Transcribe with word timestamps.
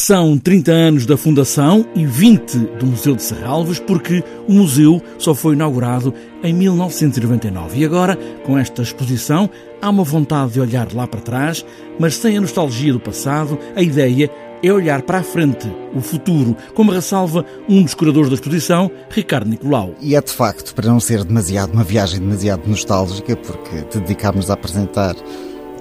São 0.00 0.38
30 0.38 0.72
anos 0.72 1.04
da 1.04 1.14
fundação 1.14 1.84
e 1.94 2.06
20 2.06 2.56
do 2.78 2.86
Museu 2.86 3.14
de 3.14 3.22
Serralves, 3.22 3.78
porque 3.78 4.24
o 4.48 4.52
museu 4.54 5.00
só 5.18 5.34
foi 5.34 5.52
inaugurado 5.52 6.14
em 6.42 6.54
1999. 6.54 7.78
E 7.78 7.84
agora, 7.84 8.16
com 8.42 8.56
esta 8.56 8.80
exposição, 8.80 9.50
há 9.80 9.90
uma 9.90 10.02
vontade 10.02 10.54
de 10.54 10.60
olhar 10.60 10.90
lá 10.94 11.06
para 11.06 11.20
trás, 11.20 11.66
mas 11.98 12.16
sem 12.16 12.38
a 12.38 12.40
nostalgia 12.40 12.94
do 12.94 12.98
passado, 12.98 13.58
a 13.76 13.82
ideia 13.82 14.30
é 14.62 14.72
olhar 14.72 15.02
para 15.02 15.18
a 15.18 15.22
frente, 15.22 15.70
o 15.94 16.00
futuro, 16.00 16.56
como 16.74 16.92
ressalva 16.92 17.44
um 17.68 17.82
dos 17.82 17.92
curadores 17.92 18.30
da 18.30 18.36
exposição, 18.36 18.90
Ricardo 19.10 19.50
Nicolau. 19.50 19.94
E 20.00 20.16
é 20.16 20.20
de 20.22 20.32
facto, 20.32 20.74
para 20.74 20.88
não 20.88 20.98
ser 20.98 21.24
demasiado 21.24 21.74
uma 21.74 21.84
viagem 21.84 22.20
demasiado 22.20 22.66
nostálgica, 22.66 23.36
porque 23.36 23.98
dedicámos 23.98 24.48
a 24.48 24.54
apresentar 24.54 25.14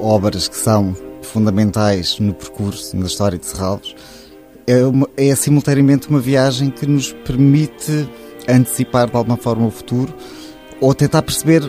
obras 0.00 0.48
que 0.48 0.56
são 0.56 0.92
fundamentais 1.28 2.18
no 2.18 2.34
percurso, 2.34 2.96
na 2.96 3.06
história 3.06 3.38
de 3.38 3.46
Serralves, 3.46 3.94
é, 4.66 4.84
uma, 4.84 5.08
é 5.16 5.34
simultaneamente 5.34 6.08
uma 6.08 6.20
viagem 6.20 6.70
que 6.70 6.86
nos 6.86 7.12
permite 7.12 8.08
antecipar 8.48 9.10
de 9.10 9.16
alguma 9.16 9.36
forma 9.36 9.66
o 9.66 9.70
futuro 9.70 10.14
ou 10.80 10.94
tentar 10.94 11.22
perceber 11.22 11.62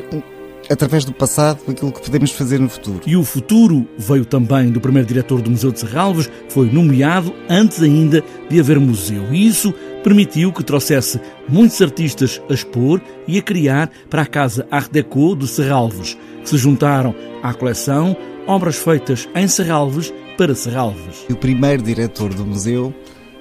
através 0.69 1.03
do 1.03 1.11
passado 1.11 1.59
aquilo 1.67 1.91
que 1.91 2.01
podemos 2.01 2.31
fazer 2.31 2.59
no 2.59 2.69
futuro. 2.69 3.01
E 3.05 3.15
o 3.15 3.23
futuro 3.23 3.87
veio 3.97 4.23
também 4.23 4.69
do 4.69 4.79
primeiro 4.79 5.07
diretor 5.07 5.41
do 5.41 5.49
Museu 5.49 5.71
de 5.71 5.79
Serralves, 5.79 6.27
que 6.27 6.53
foi 6.53 6.69
nomeado 6.69 7.33
antes 7.49 7.81
ainda 7.81 8.23
de 8.47 8.59
haver 8.59 8.79
museu. 8.79 9.33
E 9.33 9.47
isso 9.47 9.73
permitiu 10.03 10.53
que 10.53 10.63
trouxesse 10.63 11.19
muitos 11.47 11.81
artistas 11.81 12.39
a 12.49 12.53
expor 12.53 13.01
e 13.27 13.39
a 13.39 13.41
criar 13.41 13.89
para 14.09 14.21
a 14.21 14.27
Casa 14.27 14.67
Art 14.69 14.91
Deco 14.91 15.35
de 15.35 15.47
Serralves, 15.47 16.17
que 16.43 16.49
se 16.49 16.57
juntaram 16.57 17.15
à 17.41 17.53
coleção 17.53 18.15
obras 18.49 18.77
feitas 18.77 19.29
em 19.35 19.47
Serralves 19.47 20.11
para 20.35 20.55
Serralves. 20.55 21.23
O 21.29 21.35
primeiro 21.35 21.83
diretor 21.83 22.33
do 22.33 22.43
museu 22.43 22.91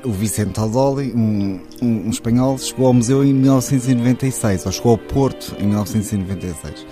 o 0.05 0.13
Vicente 0.13 0.61
Aldoli, 0.61 1.13
um, 1.13 1.61
um, 1.83 2.07
um, 2.07 2.11
espanhol, 2.11 2.57
chegou 2.57 2.87
ao 2.87 2.95
museu 2.95 3.25
em 3.25 3.33
1996, 3.33 4.67
ou 4.67 4.73
chegou 4.73 4.93
ao 4.93 4.99
Porto 4.99 5.57
em 5.59 5.67
1996. 5.67 6.87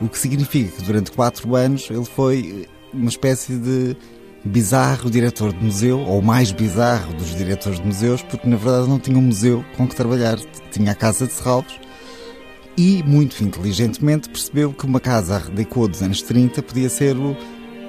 O 0.00 0.08
que 0.08 0.18
significa 0.18 0.70
que 0.76 0.82
durante 0.84 1.10
quatro 1.10 1.56
anos 1.56 1.88
ele 1.90 2.04
foi 2.04 2.68
uma 2.92 3.08
espécie 3.08 3.56
de 3.56 3.96
bizarro 4.44 5.10
diretor 5.10 5.52
de 5.52 5.64
museu, 5.64 5.98
ou 6.00 6.20
o 6.20 6.22
mais 6.22 6.52
bizarro 6.52 7.14
dos 7.14 7.34
diretores 7.34 7.80
de 7.80 7.86
museus, 7.86 8.22
porque 8.22 8.48
na 8.48 8.56
verdade 8.56 8.88
não 8.88 9.00
tinha 9.00 9.18
um 9.18 9.22
museu 9.22 9.64
com 9.76 9.88
que 9.88 9.96
trabalhar. 9.96 10.38
Tinha 10.70 10.92
a 10.92 10.94
Casa 10.94 11.26
de 11.26 11.32
Serralves 11.32 11.80
e, 12.76 13.02
muito 13.02 13.42
inteligentemente, 13.42 14.28
percebeu 14.28 14.72
que 14.72 14.86
uma 14.86 15.00
casa 15.00 15.34
Art 15.34 15.50
dos 15.50 16.02
anos 16.02 16.22
30 16.22 16.62
podia 16.62 16.88
ser 16.88 17.16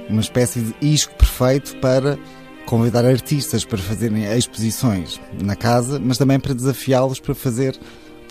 uma 0.09 0.21
espécie 0.21 0.61
de 0.61 0.75
isco 0.81 1.13
perfeito 1.15 1.75
para 1.77 2.17
convidar 2.65 3.05
artistas 3.05 3.65
para 3.65 3.77
fazerem 3.77 4.23
exposições 4.23 5.19
na 5.41 5.55
casa, 5.55 5.99
mas 5.99 6.17
também 6.17 6.39
para 6.39 6.53
desafiá-los 6.53 7.19
para 7.19 7.35
fazer 7.35 7.77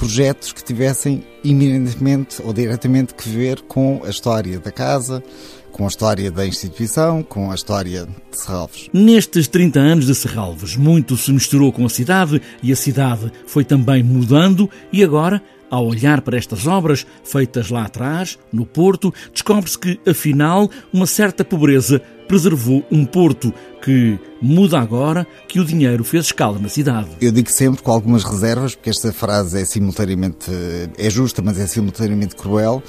projetos 0.03 0.53
que 0.53 0.65
tivessem 0.65 1.23
iminentemente 1.45 2.43
ou 2.43 2.53
diretamente 2.53 3.15
que 3.15 3.29
ver 3.29 3.61
com 3.61 4.03
a 4.05 4.11
história 4.11 4.59
da 4.59 4.73
casa, 4.73 5.23
com 5.71 5.85
a 5.85 5.87
história 5.87 6.29
da 6.29 6.45
instituição, 6.45 7.23
com 7.23 7.53
a 7.53 7.55
história 7.55 8.05
de 8.05 8.37
Serralves. 8.37 8.91
Nestes 8.93 9.47
30 9.47 9.79
anos 9.79 10.07
de 10.07 10.15
Serralves, 10.17 10.75
muito 10.75 11.17
se 11.17 11.31
misturou 11.31 11.73
com 11.73 11.87
a 11.87 11.89
cidade 11.89 12.43
e 12.61 12.73
a 12.73 12.77
cidade 12.77 13.31
foi 13.47 13.65
também 13.65 14.03
mudando 14.03 14.69
e 14.93 15.05
agora 15.05 15.41
ao 15.71 15.87
olhar 15.87 16.21
para 16.21 16.37
estas 16.37 16.67
obras 16.67 17.07
feitas 17.23 17.71
lá 17.71 17.85
atrás, 17.85 18.39
no 18.53 18.67
Porto, 18.67 19.15
descobre-se 19.33 19.79
que, 19.79 20.01
afinal, 20.07 20.69
uma 20.93 21.07
certa 21.07 21.45
pobreza 21.45 22.03
preservou 22.33 22.83
um 22.91 23.05
Porto 23.05 23.53
que 23.83 24.19
muda 24.41 24.81
agora 24.81 25.27
que 25.47 25.61
o 25.61 25.65
dinheiro 25.67 26.03
fez 26.03 26.25
escala 26.25 26.59
na 26.59 26.71
cidade. 26.71 27.11
Eu 27.21 27.31
digo 27.31 27.51
sempre 27.51 27.83
com 27.83 27.93
algumas 27.93 28.25
reservas, 28.25 28.75
porque 28.75 28.89
esta 28.89 29.13
frase 29.13 29.61
é 29.61 29.67
simultaneamente 29.67 30.51
é 30.97 31.11
justa, 31.11 31.43
mas 31.43 31.59
é 31.59 31.67
simultaneamente 31.67 32.35
cruel 32.35 32.83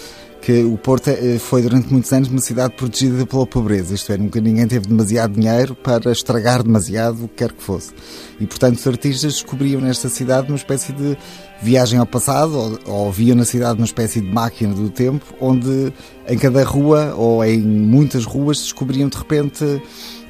que 0.43 0.61
o 0.61 0.77
Porto 0.77 1.07
eh, 1.09 1.39
foi 1.39 1.61
durante 1.61 1.89
muitos 1.89 2.11
anos 2.11 2.27
uma 2.27 2.41
cidade 2.41 2.73
protegida 2.73 3.25
pela 3.25 3.47
pobreza, 3.47 3.95
isto 3.95 4.11
é, 4.11 4.17
nunca 4.17 4.41
ninguém 4.41 4.67
teve 4.67 4.87
demasiado 4.87 5.39
dinheiro 5.39 5.73
para 5.73 6.11
estragar 6.11 6.61
demasiado 6.61 7.23
o 7.23 7.27
que 7.29 7.35
quer 7.35 7.53
que 7.53 7.63
fosse. 7.63 7.93
E 8.41 8.45
portanto 8.45 8.75
os 8.75 8.85
artistas 8.85 9.33
descobriam 9.35 9.79
nesta 9.79 10.09
cidade 10.09 10.49
uma 10.49 10.57
espécie 10.57 10.91
de 10.91 11.17
viagem 11.61 11.97
ao 11.97 12.05
passado, 12.05 12.57
ou, 12.57 12.79
ou 13.05 13.11
viam 13.11 13.37
na 13.37 13.45
cidade 13.45 13.79
uma 13.79 13.85
espécie 13.85 14.19
de 14.19 14.27
máquina 14.27 14.73
do 14.73 14.89
tempo, 14.89 15.25
onde 15.39 15.93
em 16.27 16.37
cada 16.37 16.61
rua 16.65 17.13
ou 17.15 17.41
em 17.45 17.61
muitas 17.61 18.25
ruas 18.25 18.57
descobriam 18.57 19.07
de 19.07 19.17
repente 19.17 19.81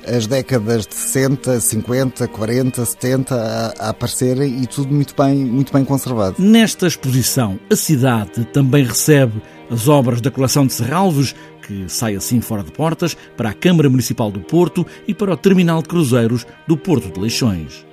as 0.07 0.27
décadas 0.27 0.85
de 0.85 0.95
60, 0.95 1.59
50, 1.59 2.27
40, 2.27 2.85
70 2.85 3.35
a, 3.35 3.87
a, 3.87 3.89
aparecerem 3.89 4.61
e 4.61 4.67
tudo 4.67 4.93
muito 4.93 5.15
bem, 5.15 5.35
muito 5.35 5.71
bem 5.73 5.83
conservado. 5.85 6.35
Nesta 6.39 6.87
exposição, 6.87 7.59
a 7.69 7.75
cidade 7.75 8.45
também 8.45 8.83
recebe 8.83 9.41
as 9.69 9.87
obras 9.87 10.21
da 10.21 10.31
coleção 10.31 10.67
de 10.67 10.73
Serralves, 10.73 11.35
que 11.65 11.85
sai 11.87 12.15
assim 12.15 12.41
fora 12.41 12.63
de 12.63 12.71
portas, 12.71 13.15
para 13.37 13.49
a 13.49 13.53
Câmara 13.53 13.89
Municipal 13.89 14.29
do 14.29 14.41
Porto 14.41 14.85
e 15.07 15.13
para 15.13 15.33
o 15.33 15.37
Terminal 15.37 15.81
de 15.81 15.89
Cruzeiros 15.89 16.45
do 16.67 16.77
Porto 16.77 17.11
de 17.11 17.19
Leixões. 17.19 17.85